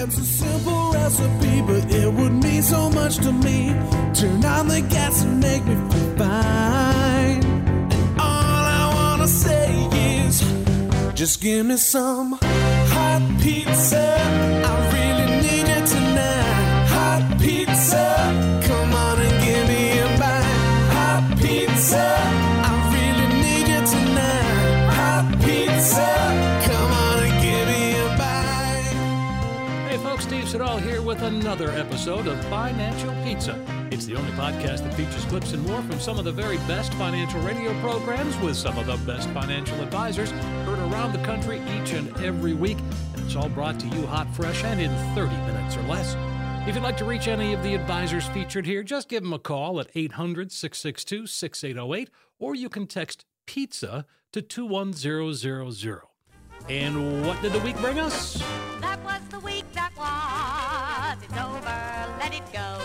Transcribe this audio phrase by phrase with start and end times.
[0.00, 3.74] It's a simple recipe, but it would mean so much to me.
[4.14, 7.42] Turn on the gas and make me feel fine.
[7.42, 9.66] And all I wanna say
[10.24, 10.40] is,
[11.14, 12.38] just give me some
[12.94, 14.06] hot pizza.
[14.68, 16.86] I really need it tonight.
[16.94, 18.06] Hot pizza,
[31.08, 33.58] with another episode of Financial Pizza.
[33.90, 36.92] It's the only podcast that features clips and more from some of the very best
[36.92, 41.94] financial radio programs with some of the best financial advisors heard around the country each
[41.94, 42.76] and every week.
[43.14, 46.14] And it's all brought to you hot, fresh, and in 30 minutes or less.
[46.68, 49.38] If you'd like to reach any of the advisors featured here, just give them a
[49.38, 56.02] call at 800 662 6808 or you can text pizza to 21000.
[56.68, 58.42] And what did the week bring us?
[58.82, 60.47] That was the week that was.
[62.28, 62.78] Let it go.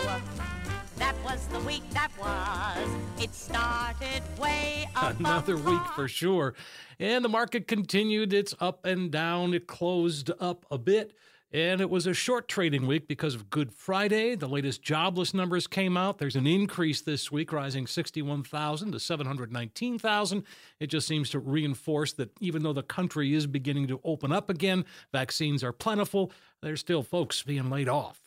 [0.99, 2.89] That was the week that was.
[3.22, 5.19] It started way up.
[5.19, 6.53] Another week for sure.
[6.97, 9.53] And the market continued its up and down.
[9.53, 11.11] It closed up a bit.
[11.52, 14.36] And it was a short trading week because of Good Friday.
[14.36, 16.19] The latest jobless numbers came out.
[16.19, 20.44] There's an increase this week, rising 61,000 to 719,000.
[20.80, 24.49] It just seems to reinforce that even though the country is beginning to open up
[24.49, 28.23] again, vaccines are plentiful, there's still folks being laid off.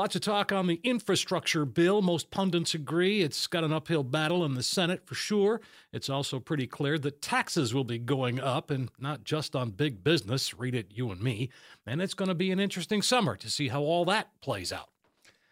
[0.00, 2.00] Lots of talk on the infrastructure bill.
[2.00, 5.60] Most pundits agree it's got an uphill battle in the Senate for sure.
[5.92, 10.02] It's also pretty clear that taxes will be going up, and not just on big
[10.02, 10.54] business.
[10.54, 11.50] Read it, you and me.
[11.86, 14.88] And it's going to be an interesting summer to see how all that plays out.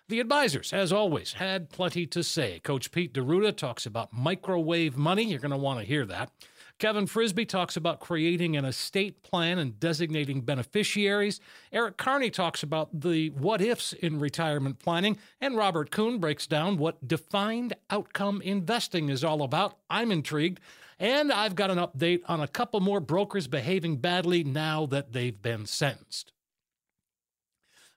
[0.09, 2.59] The advisors, as always, had plenty to say.
[2.61, 5.25] Coach Pete D'Arruda talks about microwave money.
[5.25, 6.31] You're going to want to hear that.
[6.79, 11.41] Kevin Frisbie talks about creating an estate plan and designating beneficiaries.
[11.73, 15.19] Eric Kearney talks about the what ifs in retirement planning.
[15.41, 19.79] And Robert Kuhn breaks down what defined outcome investing is all about.
[19.91, 20.61] I'm intrigued.
[21.01, 25.41] And I've got an update on a couple more brokers behaving badly now that they've
[25.41, 26.33] been sentenced.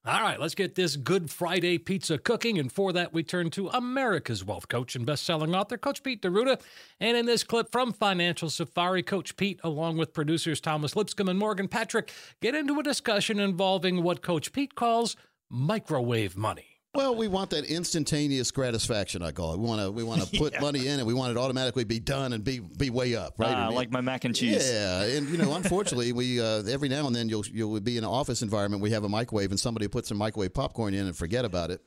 [0.03, 2.57] All right, let's get this Good Friday pizza cooking.
[2.57, 6.59] And for that, we turn to America's wealth coach and best-selling author, Coach Pete D'Arruda.
[6.99, 11.37] And in this clip from Financial Safari, Coach Pete, along with producers Thomas Lipscomb and
[11.37, 15.15] Morgan Patrick, get into a discussion involving what Coach Pete calls
[15.51, 16.70] microwave money.
[16.93, 19.23] Well, we want that instantaneous gratification.
[19.23, 19.59] I call it.
[19.59, 21.99] We want to we want to put money in, and we want it automatically be
[22.01, 23.53] done and be be way up, right?
[23.55, 24.69] Ah, And- like my mac and cheese.
[24.69, 28.03] Yeah, and you know, unfortunately, we uh, every now and then you'll you'll be in
[28.03, 28.83] an office environment.
[28.83, 31.81] We have a microwave, and somebody puts some microwave popcorn in and forget about it,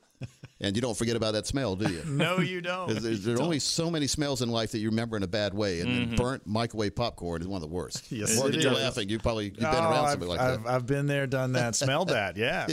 [0.64, 2.02] and you don't forget about that smell, do you?
[2.06, 2.88] No, you don't.
[2.88, 5.54] There's, there's, there's only so many smells in life that you remember in a bad
[5.54, 6.08] way, and Mm-hmm.
[6.10, 8.10] then burnt microwave popcorn is one of the worst.
[8.10, 8.78] Yes, Morgan, it you're is.
[8.78, 9.08] laughing.
[9.08, 10.70] You probably you've been Oh, around I've, something like I've, that.
[10.70, 12.36] I've been there, done that, smelled that.
[12.44, 12.66] Yeah.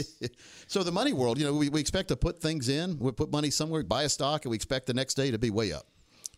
[0.66, 3.30] So the money world, you know, we, we expect to put things in, we put
[3.30, 5.86] money somewhere, buy a stock, and we expect the next day to be way up.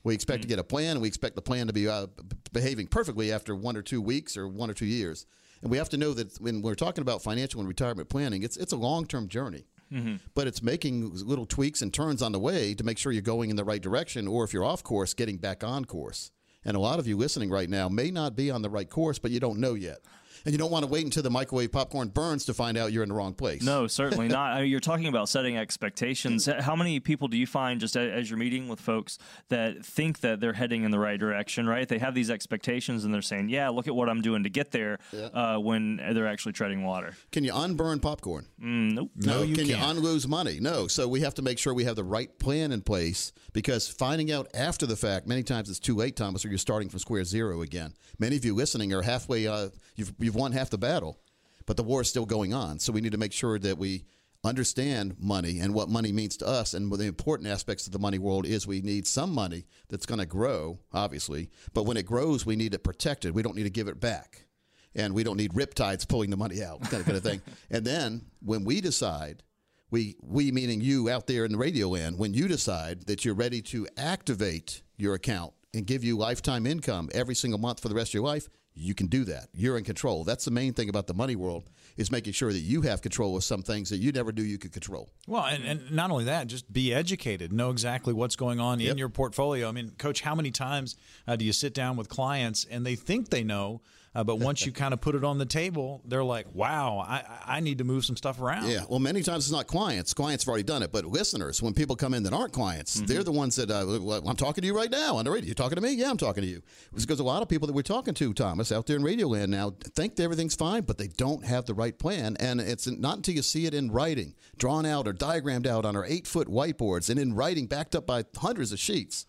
[0.02, 2.08] We expect to get a plan, and we expect the plan to be uh,
[2.52, 5.24] behaving perfectly after one or two weeks or one or two years.
[5.62, 8.58] And we have to know that when we're talking about financial and retirement planning, it's
[8.58, 9.64] it's a long term journey.
[9.94, 10.16] Mm-hmm.
[10.34, 13.50] But it's making little tweaks and turns on the way to make sure you're going
[13.50, 16.32] in the right direction, or if you're off course, getting back on course.
[16.64, 19.18] And a lot of you listening right now may not be on the right course,
[19.18, 19.98] but you don't know yet.
[20.44, 23.02] And you don't want to wait until the microwave popcorn burns to find out you're
[23.02, 23.62] in the wrong place.
[23.62, 24.52] No, certainly not.
[24.56, 26.46] I mean, you're talking about setting expectations.
[26.46, 29.18] How many people do you find just as you're meeting with folks
[29.48, 31.88] that think that they're heading in the right direction, right?
[31.88, 34.70] They have these expectations and they're saying, yeah, look at what I'm doing to get
[34.70, 34.98] there
[35.32, 37.14] uh, when they're actually treading water.
[37.32, 38.46] Can you unburn popcorn?
[38.62, 39.10] Mm, nope.
[39.16, 39.98] No, you can you can't.
[39.98, 40.58] unlose money?
[40.60, 40.86] No.
[40.86, 44.30] So we have to make sure we have the right plan in place because finding
[44.30, 47.24] out after the fact, many times it's too late, Thomas, or you're starting from square
[47.24, 47.94] zero again.
[48.18, 51.20] Many of you listening are halfway, uh, you've, you've won half the battle,
[51.66, 52.78] but the war is still going on.
[52.78, 54.04] So we need to make sure that we
[54.44, 56.74] understand money and what money means to us.
[56.74, 60.20] And the important aspects of the money world is we need some money that's going
[60.20, 63.34] to grow, obviously, but when it grows, we need it protected.
[63.34, 64.46] We don't need to give it back
[64.94, 67.42] and we don't need riptides pulling the money out, kind of, kind of thing.
[67.70, 69.42] And then when we decide,
[69.90, 73.34] we we meaning you out there in the radio land, when you decide that you're
[73.34, 77.94] ready to activate your account and give you lifetime income every single month for the
[77.94, 79.48] rest of your life, you can do that.
[79.54, 80.24] You're in control.
[80.24, 83.36] That's the main thing about the money world is making sure that you have control
[83.36, 85.10] of some things that you never knew you could control.
[85.28, 88.98] Well, and, and not only that, just be educated, know exactly what's going on in
[88.98, 89.68] your portfolio.
[89.68, 90.96] I mean, coach, how many times
[91.28, 93.80] uh, do you sit down with clients and they think they know
[94.14, 97.24] Uh, but once you kind of put it on the table, they're like, "Wow, I,
[97.44, 100.14] I need to move some stuff around." Yeah, well, many times it's not clients.
[100.14, 103.24] Clients have already done it, but listeners, when people come in that aren't clients, they're
[103.24, 105.46] the ones that uh, well, I'm talking to you right now on the radio.
[105.46, 105.92] You're talking to me?
[105.92, 106.62] Yeah, I'm talking to you.
[106.92, 109.26] It's because a lot of people that we're talking to, Thomas, out there in Radio
[109.26, 113.16] Land now, think everything's fine, but they don't have the right plan, and it's not
[113.16, 116.46] until you see it in writing, drawn out or diagrammed out on our eight foot
[116.46, 119.26] whiteboards, and in writing, backed up by hundreds of sheets,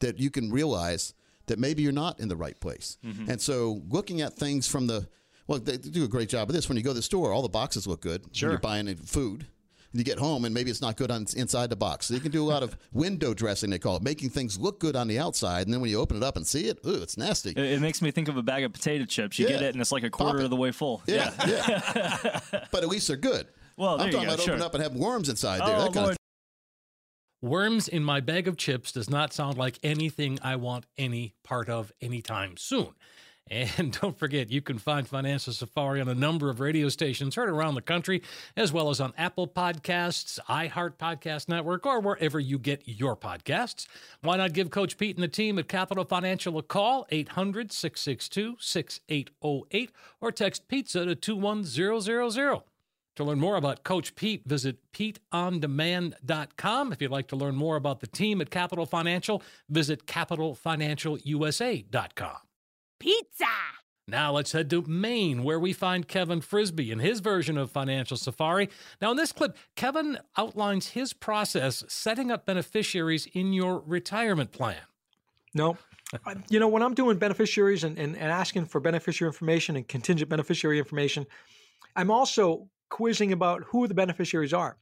[0.00, 1.14] that you can realize
[1.46, 2.98] that maybe you're not in the right place.
[3.04, 3.30] Mm-hmm.
[3.30, 5.08] And so, looking at things from the
[5.46, 6.68] well, they do a great job of this.
[6.68, 8.24] When you go to the store, all the boxes look good.
[8.32, 8.48] Sure.
[8.48, 9.46] When you're buying food.
[9.92, 12.06] And you get home and maybe it's not good on inside the box.
[12.06, 14.80] So you can do a lot of window dressing, they call it, making things look
[14.80, 15.66] good on the outside.
[15.66, 17.50] And then when you open it up and see it, ooh, it's nasty.
[17.50, 19.38] It, it makes me think of a bag of potato chips.
[19.38, 21.02] You get it, and it's like a quarter of the way full.
[21.06, 22.40] yeah, yeah.
[22.72, 23.46] but at least they're good.
[23.76, 24.54] Well, I'm talking go, about sure.
[24.54, 25.76] opening up and having worms inside there.
[25.76, 26.10] Oh, that kind Lord.
[26.10, 26.18] of
[27.42, 31.68] Worms in my bag of chips does not sound like anything I want any part
[31.68, 32.94] of anytime soon.
[33.48, 37.48] And don't forget, you can find Financial Safari on a number of radio stations heard
[37.48, 38.22] around the country,
[38.56, 43.86] as well as on Apple Podcasts, iHeart Podcast Network, or wherever you get your podcasts.
[44.22, 48.56] Why not give Coach Pete and the team at Capital Financial a call, 800 662
[48.58, 52.62] 6808, or text pizza to 21000.
[53.16, 56.92] To learn more about Coach Pete, visit PeteOnDemand.com.
[56.92, 62.36] If you'd like to learn more about the team at Capital Financial, visit CapitalFinancialUSA.com.
[63.00, 63.46] Pizza!
[64.08, 68.18] Now let's head to Maine, where we find Kevin Frisbie and his version of Financial
[68.18, 68.68] Safari.
[69.00, 74.78] Now, in this clip, Kevin outlines his process setting up beneficiaries in your retirement plan.
[75.54, 75.76] No.
[76.50, 80.30] You know, when I'm doing beneficiaries and, and, and asking for beneficiary information and contingent
[80.30, 81.26] beneficiary information,
[81.96, 84.76] I'm also quizzing about who the beneficiaries are.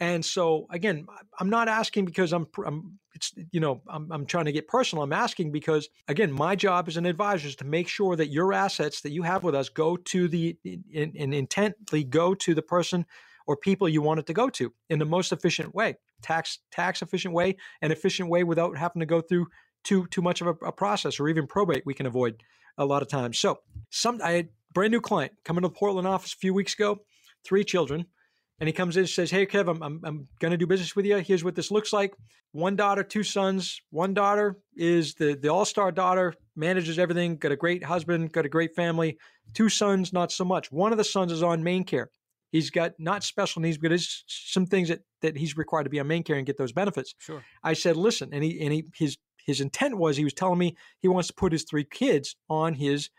[0.00, 1.06] And so, again,
[1.40, 5.02] I'm not asking because I'm, I'm it's, you know, I'm, I'm trying to get personal.
[5.02, 8.52] I'm asking because, again, my job as an advisor is to make sure that your
[8.52, 12.62] assets that you have with us go to the, and, and intently go to the
[12.62, 13.06] person
[13.48, 17.02] or people you want it to go to in the most efficient way, tax tax
[17.02, 19.46] efficient way, and efficient way without having to go through
[19.82, 22.42] too too much of a, a process or even probate we can avoid
[22.76, 23.38] a lot of times.
[23.38, 23.58] So
[23.90, 26.98] some I had brand new client coming to the Portland office a few weeks ago,
[27.48, 28.04] three children,
[28.60, 30.94] and he comes in and says, "Hey Kev, I'm I'm, I'm going to do business
[30.94, 31.16] with you.
[31.18, 32.14] Here's what this looks like.
[32.52, 33.80] One daughter, two sons.
[33.90, 38.46] One daughter is the the all star daughter, manages everything, got a great husband, got
[38.46, 39.18] a great family.
[39.54, 40.70] Two sons, not so much.
[40.70, 42.06] One of the sons is on MaineCare.
[42.50, 46.00] He's got not special needs, but there's some things that that he's required to be
[46.00, 47.14] on MaineCare and get those benefits.
[47.18, 47.44] Sure.
[47.62, 50.76] I said, listen, and he and he his his intent was he was telling me
[51.00, 53.10] he wants to put his three kids on his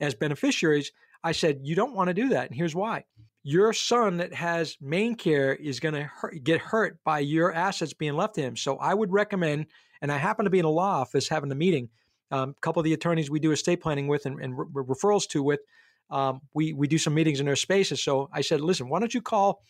[0.00, 0.90] as beneficiaries.
[1.24, 3.04] I said, you don't want to do that, and here's why.
[3.44, 8.36] Your son that has MaineCare is going to get hurt by your assets being left
[8.36, 8.56] to him.
[8.56, 9.66] So I would recommend,
[10.00, 11.88] and I happen to be in a law office having a meeting.
[12.30, 15.28] Um, a couple of the attorneys we do estate planning with and, and re- referrals
[15.30, 15.60] to with,
[16.08, 18.02] um, we we do some meetings in their spaces.
[18.02, 19.62] So I said, listen, why don't you call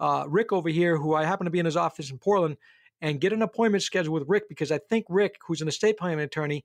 [0.00, 2.56] uh, Rick over here, who I happen to be in his office in Portland,
[3.00, 6.20] and get an appointment scheduled with Rick because I think Rick, who's an estate planning
[6.20, 6.64] attorney,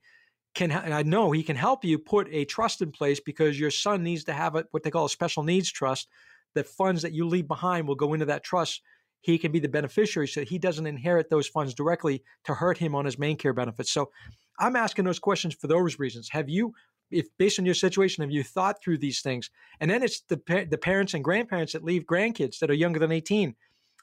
[0.54, 3.70] can and I know he can help you put a trust in place because your
[3.70, 6.08] son needs to have a, what they call a special needs trust.
[6.54, 8.82] The funds that you leave behind will go into that trust.
[9.22, 12.94] He can be the beneficiary, so he doesn't inherit those funds directly to hurt him
[12.94, 13.90] on his MaineCare benefits.
[13.90, 14.10] So,
[14.58, 16.28] I'm asking those questions for those reasons.
[16.30, 16.74] Have you,
[17.10, 19.50] if based on your situation, have you thought through these things?
[19.80, 20.36] And then it's the
[20.70, 23.54] the parents and grandparents that leave grandkids that are younger than 18.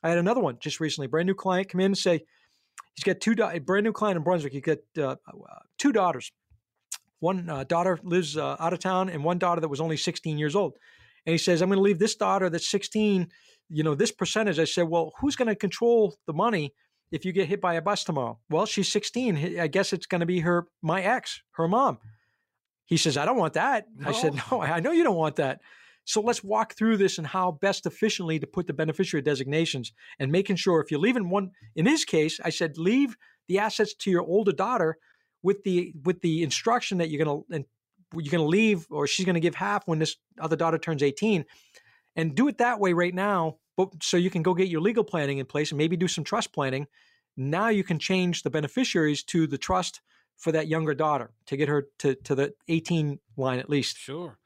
[0.03, 2.23] I had another one just recently, brand new client come in and say
[2.95, 4.53] he's got two a brand new client in Brunswick.
[4.53, 6.31] He's got uh, uh, two daughters.
[7.19, 10.37] One uh, daughter lives uh, out of town, and one daughter that was only 16
[10.37, 10.77] years old.
[11.27, 13.29] And he says, "I'm going to leave this daughter that's 16,
[13.69, 16.73] you know, this percentage." I said, "Well, who's going to control the money
[17.11, 19.59] if you get hit by a bus tomorrow?" Well, she's 16.
[19.59, 21.99] I guess it's going to be her, my ex, her mom.
[22.85, 25.59] He says, "I don't want that." I said, "No, I know you don't want that."
[26.05, 30.31] So let's walk through this and how best efficiently to put the beneficiary designations and
[30.31, 33.17] making sure if you're leaving one in his case, I said leave
[33.49, 34.97] the assets to your older daughter
[35.43, 37.65] with the with the instruction that you're gonna and
[38.13, 41.45] you're gonna leave or she's gonna give half when this other daughter turns 18.
[42.15, 45.03] And do it that way right now, but so you can go get your legal
[45.03, 46.87] planning in place and maybe do some trust planning.
[47.35, 50.01] Now you can change the beneficiaries to the trust
[50.35, 53.97] for that younger daughter to get her to, to the 18 line at least.
[53.97, 54.37] Sure.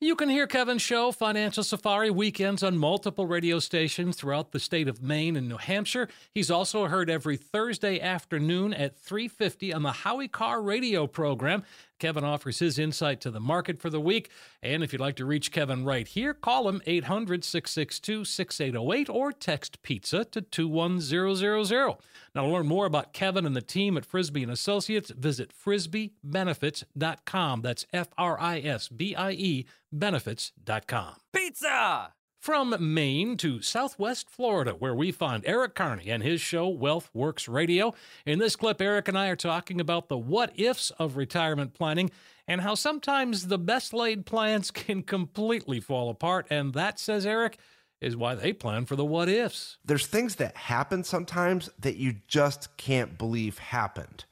[0.00, 4.86] You can hear Kevin's show, Financial Safari, weekends on multiple radio stations throughout the state
[4.86, 6.08] of Maine and New Hampshire.
[6.34, 11.64] He's also heard every Thursday afternoon at 3.50 on the Howie Carr radio program.
[11.98, 14.30] Kevin offers his insight to the market for the week.
[14.62, 19.32] And if you'd like to reach Kevin right here, call him 800 662 6808 or
[19.32, 21.96] text pizza to 21000.
[22.34, 27.62] Now, to learn more about Kevin and the team at Frisbie and Associates, visit frisbiebenefits.com.
[27.62, 31.14] That's F R I S B I E benefits.com.
[31.32, 32.12] Pizza!
[32.44, 37.48] From Maine to Southwest Florida, where we find Eric Kearney and his show Wealth Works
[37.48, 37.94] Radio.
[38.26, 42.10] In this clip, Eric and I are talking about the what ifs of retirement planning
[42.46, 46.46] and how sometimes the best laid plans can completely fall apart.
[46.50, 47.56] And that, says Eric,
[48.02, 49.78] is why they plan for the what ifs.
[49.82, 54.26] There's things that happen sometimes that you just can't believe happened.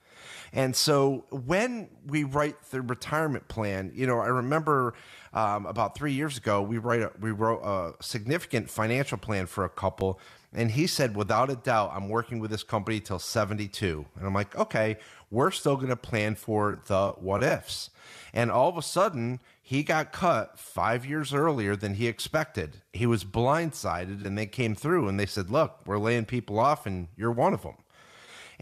[0.53, 4.95] And so when we write the retirement plan, you know, I remember
[5.33, 9.65] um, about three years ago, we write a, we wrote a significant financial plan for
[9.65, 10.21] a couple,
[10.53, 14.05] and he said, without a doubt, I'm working with this company till 72.
[14.17, 14.99] And I'm like, okay,
[15.31, 17.89] we're still going to plan for the what ifs.
[18.35, 22.83] And all of a sudden, he got cut five years earlier than he expected.
[22.93, 26.85] He was blindsided, and they came through and they said, look, we're laying people off,
[26.85, 27.77] and you're one of them.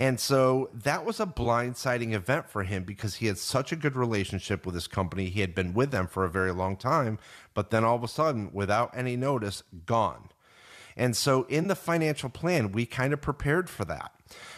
[0.01, 3.95] And so that was a blindsiding event for him because he had such a good
[3.95, 5.27] relationship with his company.
[5.29, 7.19] He had been with them for a very long time,
[7.53, 10.31] but then all of a sudden, without any notice, gone.
[10.97, 14.13] And so in the financial plan, we kind of prepared for that.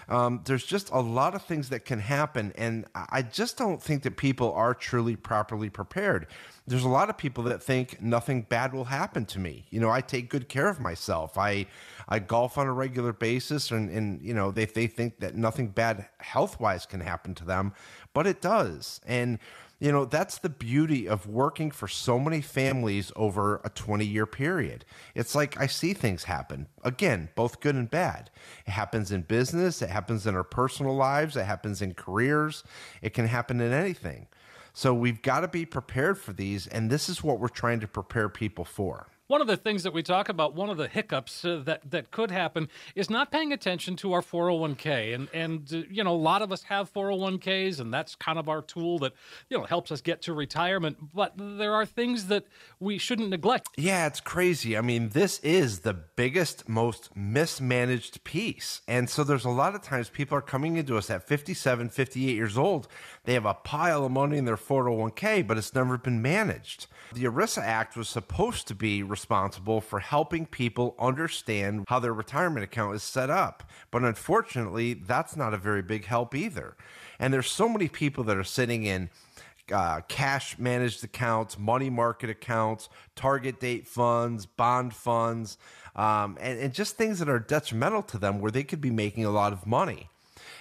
[0.08, 2.52] Um, there's just a lot of things that can happen.
[2.56, 6.28] And I just don't think that people are truly properly prepared.
[6.68, 9.64] There's a lot of people that think nothing bad will happen to me.
[9.70, 11.37] You know, I take good care of myself.
[11.37, 11.66] I,
[12.09, 15.68] I golf on a regular basis, and, and you know, they, they think that nothing
[15.68, 17.73] bad health wise can happen to them,
[18.12, 19.00] but it does.
[19.06, 19.38] And
[19.82, 24.26] you know, that's the beauty of working for so many families over a 20 year
[24.26, 24.85] period.
[25.16, 28.30] It's like I see things happen, again, both good and bad.
[28.64, 32.62] It happens in business, it happens in our personal lives, it happens in careers,
[33.02, 34.28] it can happen in anything.
[34.73, 37.88] So we've got to be prepared for these, and this is what we're trying to
[37.88, 39.09] prepare people for.
[39.29, 42.11] One of the things that we talk about, one of the hiccups uh, that that
[42.11, 45.14] could happen, is not paying attention to our 401k.
[45.14, 48.49] And and uh, you know, a lot of us have 401ks, and that's kind of
[48.49, 49.12] our tool that
[49.49, 51.14] you know helps us get to retirement.
[51.14, 52.47] But there are things that
[52.81, 53.69] we shouldn't neglect.
[53.76, 54.76] Yeah, it's crazy.
[54.76, 58.83] I mean, this is the biggest, most mismanaged piece.
[58.88, 62.35] And so there's a lot of times people are coming into us at 57, 58
[62.35, 62.88] years old.
[63.25, 66.87] They have a pile of money in their 401k, but it's never been managed.
[67.14, 72.64] The ERISA Act was supposed to be responsible for helping people understand how their retirement
[72.64, 73.62] account is set up.
[73.90, 76.75] But unfortunately, that's not a very big help either.
[77.19, 79.11] And there's so many people that are sitting in
[79.71, 85.59] uh, cash managed accounts, money market accounts, target date funds, bond funds,
[85.95, 89.25] um, and, and just things that are detrimental to them where they could be making
[89.25, 90.09] a lot of money.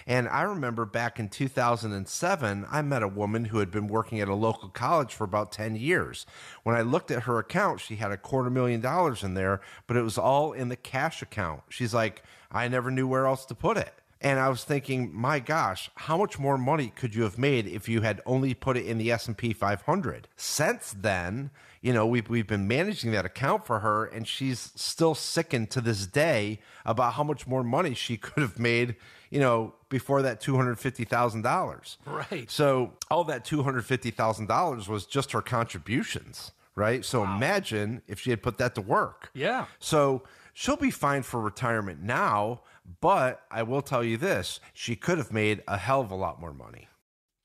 [0.06, 4.28] And I remember back in 2007, I met a woman who had been working at
[4.28, 6.26] a local college for about 10 years.
[6.62, 9.96] When I looked at her account, she had a quarter million dollars in there, but
[9.96, 11.62] it was all in the cash account.
[11.68, 13.94] She's like, I never knew where else to put it.
[14.22, 17.88] And I was thinking, my gosh, how much more money could you have made if
[17.88, 20.28] you had only put it in the S&P 500?
[20.36, 21.50] Since then,
[21.80, 25.80] you know, we've, we've been managing that account for her, and she's still sickened to
[25.80, 28.94] this day about how much more money she could have made,
[29.28, 31.96] you know, before that $250,000.
[32.06, 32.48] Right.
[32.48, 37.04] So all that $250,000 was just her contributions, right?
[37.04, 39.30] So imagine if she had put that to work.
[39.34, 39.66] Yeah.
[39.80, 40.22] So
[40.54, 42.60] she'll be fine for retirement now,
[43.00, 46.40] but I will tell you this she could have made a hell of a lot
[46.40, 46.88] more money.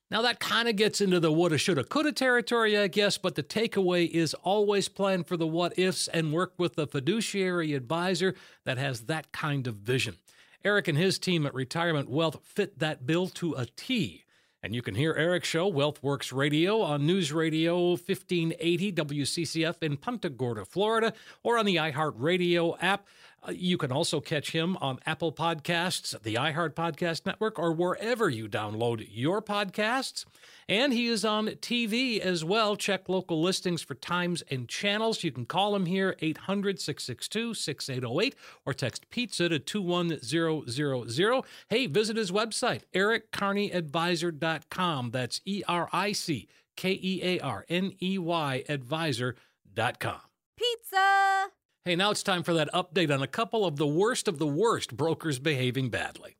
[0.09, 3.43] Now, that kind of gets into the woulda, shoulda, coulda territory, I guess, but the
[3.43, 8.77] takeaway is always plan for the what ifs and work with a fiduciary advisor that
[8.77, 10.15] has that kind of vision.
[10.63, 14.23] Eric and his team at Retirement Wealth fit that bill to a T.
[14.63, 20.29] And you can hear Eric's show, WealthWorks Radio, on News Radio 1580 WCCF in Punta
[20.29, 21.13] Gorda, Florida,
[21.43, 23.07] or on the iHeartRadio app.
[23.47, 28.27] Uh, you can also catch him on Apple Podcasts, the iHeart Podcast Network, or wherever
[28.29, 30.25] you download your podcasts.
[30.67, 32.75] And he is on TV as well.
[32.75, 35.23] Check local listings for times and channels.
[35.23, 38.35] You can call him here, 800 662 6808,
[38.65, 41.43] or text pizza to 21000.
[41.69, 45.11] Hey, visit his website, erickearneyadvisor.com.
[45.11, 50.19] That's E R I C K E A R N E Y advisor.com.
[50.57, 51.47] Pizza!
[51.87, 54.45] Hey, now it's time for that update on a couple of the worst of the
[54.45, 56.35] worst brokers behaving badly.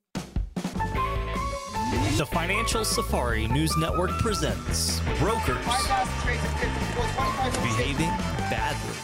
[2.17, 5.55] The Financial Safari News Network presents Brokers
[7.63, 8.09] Behaving
[8.49, 8.97] Badly.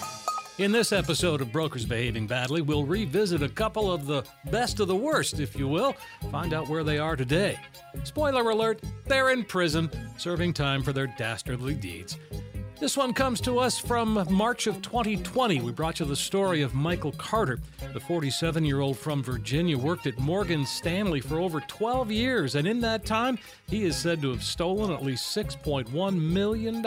[0.57, 4.89] In this episode of Brokers Behaving Badly, we'll revisit a couple of the best of
[4.89, 5.95] the worst, if you will,
[6.29, 7.57] find out where they are today.
[8.03, 12.17] Spoiler alert, they're in prison, serving time for their dastardly deeds.
[12.83, 15.61] This one comes to us from March of 2020.
[15.61, 17.61] We brought you the story of Michael Carter.
[17.93, 22.67] The 47 year old from Virginia worked at Morgan Stanley for over 12 years, and
[22.67, 26.85] in that time, he is said to have stolen at least $6.1 million.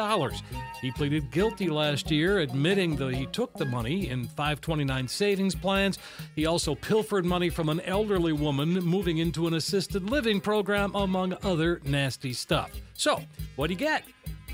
[0.82, 5.98] He pleaded guilty last year, admitting that he took the money in 529 savings plans.
[6.34, 11.38] He also pilfered money from an elderly woman moving into an assisted living program, among
[11.42, 12.70] other nasty stuff.
[12.92, 13.22] So,
[13.56, 14.04] what'd he get?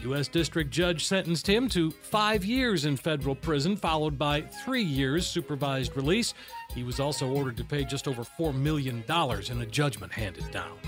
[0.02, 0.28] U.S.
[0.28, 5.96] District Judge sentenced him to five years in federal prison, followed by three years supervised
[5.96, 6.34] release.
[6.74, 10.78] He was also ordered to pay just over $4 million in a judgment handed down.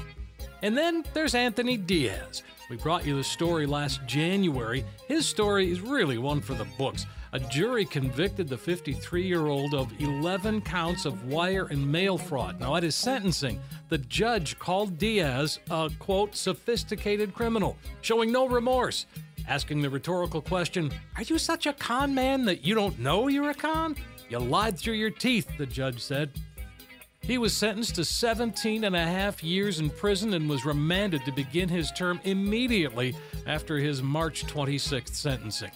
[0.63, 2.43] And then there's Anthony Diaz.
[2.71, 4.85] We brought you the story last January.
[5.07, 7.07] His story is really one for the books.
[7.35, 12.61] A jury convicted the 53 year old of 11 counts of wire and mail fraud.
[12.61, 19.07] Now, at his sentencing, the judge called Diaz a, quote, sophisticated criminal, showing no remorse,
[19.49, 23.51] asking the rhetorical question Are you such a con man that you don't know you're
[23.51, 23.97] a con?
[24.29, 26.31] You lied through your teeth, the judge said.
[27.21, 31.33] He was sentenced to 17 and a half years in prison and was remanded to
[31.33, 35.73] begin his term immediately after his March 26th sentencing.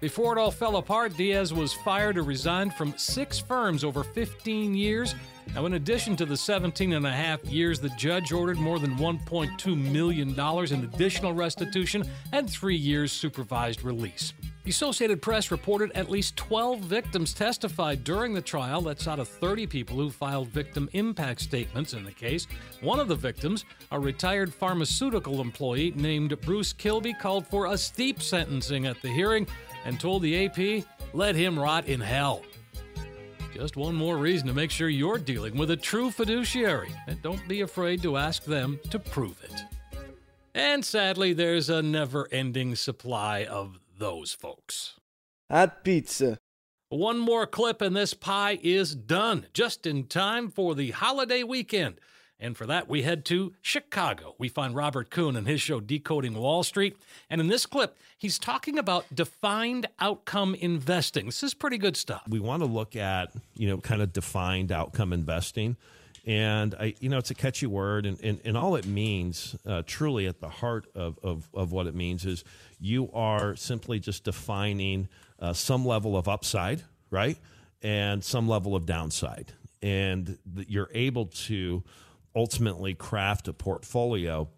[0.00, 4.72] Before it all fell apart, Diaz was fired or resigned from six firms over 15
[4.72, 5.16] years.
[5.54, 8.96] Now, in addition to the 17 and a half years, the judge ordered more than
[8.96, 14.34] $1.2 million in additional restitution and three years supervised release.
[14.68, 18.82] The Associated Press reported at least 12 victims testified during the trial.
[18.82, 22.46] That's out of 30 people who filed victim impact statements in the case.
[22.82, 28.20] One of the victims, a retired pharmaceutical employee named Bruce Kilby, called for a steep
[28.20, 29.46] sentencing at the hearing
[29.84, 32.42] and told the AP, let him rot in hell.
[33.54, 37.46] Just one more reason to make sure you're dealing with a true fiduciary, and don't
[37.48, 39.64] be afraid to ask them to prove it.
[40.54, 44.94] And sadly, there's a never ending supply of those folks.
[45.50, 46.38] Hot pizza.
[46.90, 52.00] One more clip, and this pie is done, just in time for the holiday weekend.
[52.40, 54.34] And for that, we head to Chicago.
[54.38, 56.96] We find Robert Kuhn and his show Decoding Wall Street.
[57.28, 61.26] And in this clip, he's talking about defined outcome investing.
[61.26, 62.22] This is pretty good stuff.
[62.28, 65.76] We want to look at, you know, kind of defined outcome investing.
[66.26, 69.82] And I, you know, it's a catchy word, and, and, and all it means, uh,
[69.86, 72.44] truly at the heart of, of, of what it means, is
[72.78, 75.08] you are simply just defining
[75.40, 77.38] uh, some level of upside, right,
[77.82, 81.82] and some level of downside, and you're able to
[82.34, 84.48] ultimately craft a portfolio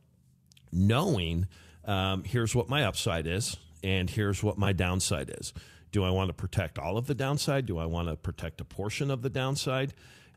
[0.72, 1.46] knowing
[1.84, 5.52] um, here's what my upside is and here's what my downside is.
[5.92, 7.66] Do I want to protect all of the downside?
[7.66, 9.92] Do I want to protect a portion of the downside?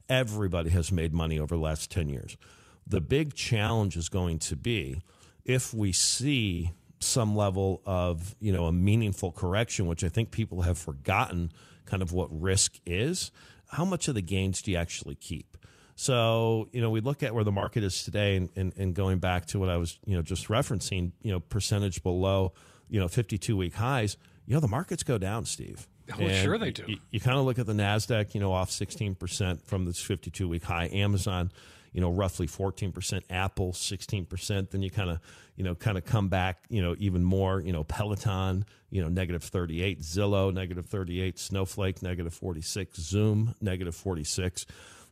[0.10, 2.38] Everybody has made money over the last 10 years.
[2.88, 5.02] The big challenge is going to be
[5.46, 10.62] if we see some level of, you know, a meaningful correction, which I think people
[10.62, 11.52] have forgotten
[11.86, 13.32] kind of what risk is,
[13.72, 15.58] how much of the gains do you actually keep?
[15.96, 19.20] So, you know, we look at where the market is today and, and, and, going
[19.20, 22.54] back to what I was, you know, just referencing, you know, percentage below,
[22.90, 25.88] you know, 52 week highs, you know, the markets go down, Steve.
[26.12, 26.84] Oh, and sure they do.
[26.88, 30.48] You, you kind of look at the NASDAQ, you know, off 16% from this 52
[30.48, 30.90] week high.
[30.92, 31.52] Amazon,
[31.94, 33.22] you know, roughly 14%.
[33.30, 34.70] Apple, 16%.
[34.72, 35.20] Then you kind of,
[35.56, 39.08] you know, kind of come back, you know, even more, you know, Peloton, you know,
[39.08, 40.02] negative 38.
[40.02, 41.40] Zillow, negative 38.
[41.40, 42.98] Snowflake, negative 46.
[43.00, 44.66] Zoom, negative 46.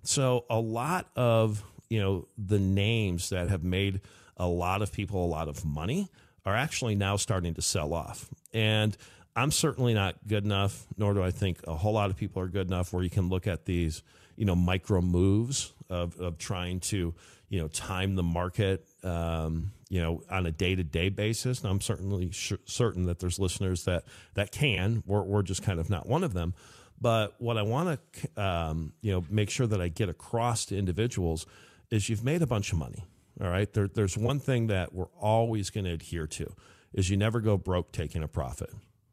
[0.03, 4.01] So a lot of you know the names that have made
[4.37, 6.09] a lot of people a lot of money
[6.45, 8.29] are actually now starting to sell off.
[8.53, 8.97] And
[9.35, 12.47] I'm certainly not good enough, nor do I think a whole lot of people are
[12.47, 14.03] good enough where you can look at these,
[14.35, 17.13] you know, micro moves of, of trying to,
[17.49, 21.61] you know, time the market, um, you know, on a day to day basis.
[21.61, 25.03] And I'm certainly sh- certain that there's listeners that that can.
[25.05, 26.53] We're, we're just kind of not one of them.
[27.01, 30.77] But what I want to, um, you know, make sure that I get across to
[30.77, 31.47] individuals
[31.89, 33.03] is you've made a bunch of money.
[33.41, 33.71] All right.
[33.73, 36.53] There, there's one thing that we're always going to adhere to
[36.93, 38.69] is you never go broke taking a profit.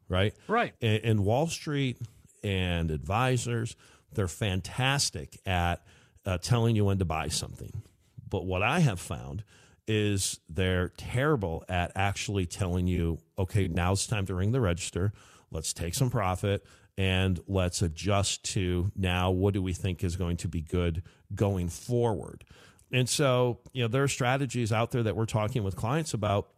[0.07, 0.35] Right.
[0.47, 0.73] Right.
[0.81, 1.97] And, and Wall Street
[2.43, 3.75] and advisors,
[4.13, 5.83] they're fantastic at
[6.25, 7.81] uh, telling you when to buy something.
[8.29, 9.43] But what I have found
[9.87, 15.11] is they're terrible at actually telling you, okay, now it's time to ring the register.
[15.49, 16.63] Let's take some profit
[16.99, 21.01] and let's adjust to now what do we think is going to be good
[21.33, 22.43] going forward.
[22.91, 26.49] And so, you know, there are strategies out there that we're talking with clients about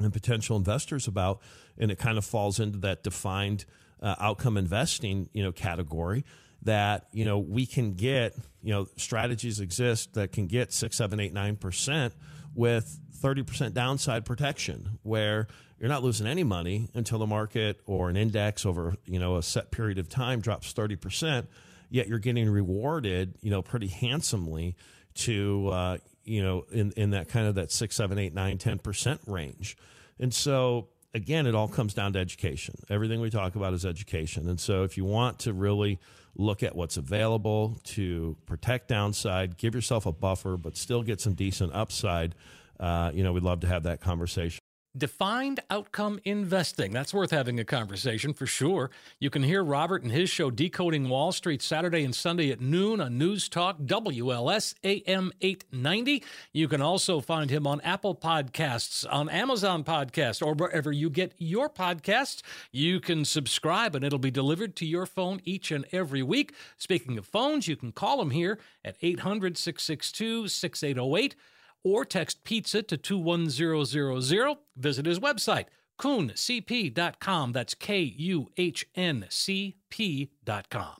[0.00, 1.40] and potential investors about,
[1.78, 3.66] and it kind of falls into that defined
[4.02, 6.24] uh, outcome investing, you know, category
[6.62, 11.20] that you know we can get you know strategies exist that can get six seven
[11.20, 12.12] eight nine percent
[12.52, 15.46] with 30% downside protection where
[15.78, 19.42] you're not losing any money until the market or an index over you know a
[19.42, 21.46] set period of time drops 30%
[21.90, 24.76] yet you're getting rewarded you know pretty handsomely
[25.14, 28.78] to uh, you know in, in that kind of that six seven eight nine ten
[28.78, 29.76] percent range.
[30.20, 32.76] And so again it all comes down to education.
[32.88, 34.48] Everything we talk about is education.
[34.48, 35.98] And so if you want to really
[36.36, 41.34] look at what's available to protect downside give yourself a buffer but still get some
[41.34, 42.32] decent upside
[42.80, 44.57] uh, you know, we'd love to have that conversation.
[44.96, 46.92] Defined outcome investing.
[46.92, 48.90] That's worth having a conversation for sure.
[49.20, 52.98] You can hear Robert and his show Decoding Wall Street Saturday and Sunday at noon
[52.98, 56.24] on News Talk WLS AM 890.
[56.54, 61.34] You can also find him on Apple Podcasts, on Amazon Podcasts, or wherever you get
[61.36, 62.40] your podcasts.
[62.72, 66.54] You can subscribe and it'll be delivered to your phone each and every week.
[66.78, 71.36] Speaking of phones, you can call him here at 800 662 6808
[71.84, 74.56] or text pizza to 21000.
[74.76, 75.66] Visit his website,
[76.00, 77.52] kuhncp.com.
[77.52, 80.96] That's K U H N C P.com.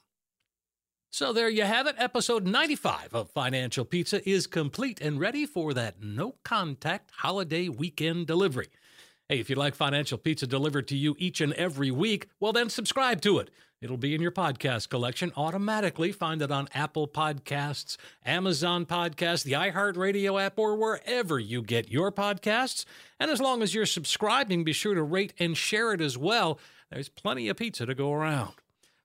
[1.10, 1.96] So there you have it.
[1.98, 8.26] Episode 95 of Financial Pizza is complete and ready for that no contact holiday weekend
[8.26, 8.68] delivery.
[9.28, 12.70] Hey, if you'd like Financial Pizza delivered to you each and every week, well, then
[12.70, 13.50] subscribe to it.
[13.80, 16.10] It'll be in your podcast collection automatically.
[16.10, 22.10] Find it on Apple Podcasts, Amazon Podcasts, the iHeartRadio app, or wherever you get your
[22.10, 22.84] podcasts.
[23.20, 26.58] And as long as you're subscribing, be sure to rate and share it as well.
[26.90, 28.54] There's plenty of pizza to go around.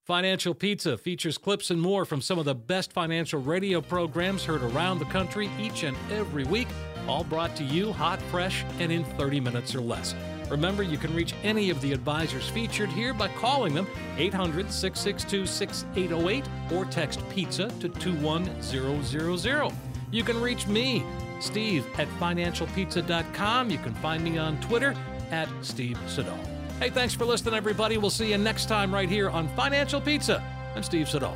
[0.03, 4.63] Financial Pizza features clips and more from some of the best financial radio programs heard
[4.63, 6.67] around the country each and every week,
[7.07, 10.13] all brought to you hot, fresh, and in 30 minutes or less.
[10.53, 13.87] Remember, you can reach any of the advisors featured here by calling them
[14.17, 19.73] 800 662 6808 or text pizza to 21000.
[20.11, 21.03] You can reach me,
[21.39, 23.71] Steve, at financialpizza.com.
[23.71, 24.93] You can find me on Twitter
[25.31, 26.37] at Steve Siddall.
[26.79, 27.97] Hey, thanks for listening, everybody.
[27.97, 30.39] We'll see you next time right here on Financial Pizza.
[30.75, 31.35] I'm Steve Siddall.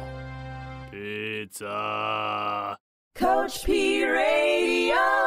[0.91, 2.77] Pizza.
[3.15, 5.26] Coach P Radio.